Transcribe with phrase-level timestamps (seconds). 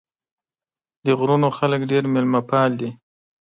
[1.05, 2.89] د غرونو خلک ډېر مېلمه پال دي.